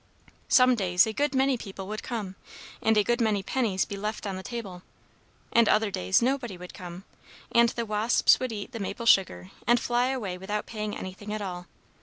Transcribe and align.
Some 0.47 0.73
days 0.73 1.05
a 1.05 1.13
good 1.13 1.35
many 1.35 1.57
people 1.57 1.85
would 1.85 2.01
come, 2.01 2.33
and 2.81 2.97
a 2.97 3.03
good 3.03 3.21
many 3.21 3.43
pennies 3.43 3.85
be 3.85 3.95
left 3.95 4.25
on 4.25 4.35
the 4.35 4.41
table; 4.41 4.81
and 5.53 5.69
other 5.69 5.91
days 5.91 6.23
nobody 6.23 6.57
would 6.57 6.73
come, 6.73 7.03
and 7.51 7.69
the 7.69 7.85
wasps 7.85 8.39
would 8.39 8.51
eat 8.51 8.71
the 8.71 8.79
maple 8.79 9.05
sugar, 9.05 9.51
and 9.67 9.79
fly 9.79 10.07
away 10.07 10.39
without 10.39 10.65
paying 10.65 10.97
anything 10.97 11.31
at 11.31 11.41
all. 11.43 11.67